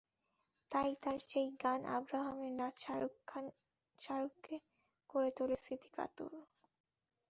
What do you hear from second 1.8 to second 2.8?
আব্রামের নাচ